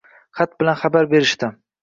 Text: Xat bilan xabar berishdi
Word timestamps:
Xat 0.39 0.55
bilan 0.63 0.79
xabar 0.81 1.11
berishdi 1.13 1.53